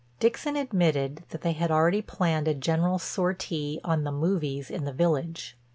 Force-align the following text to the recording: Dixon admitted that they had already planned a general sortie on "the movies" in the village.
Dixon 0.19 0.55
admitted 0.55 1.25
that 1.29 1.41
they 1.41 1.51
had 1.51 1.69
already 1.69 2.01
planned 2.01 2.47
a 2.47 2.55
general 2.55 2.97
sortie 2.97 3.79
on 3.83 4.03
"the 4.03 4.11
movies" 4.11 4.71
in 4.71 4.83
the 4.83 4.91
village. 4.93 5.55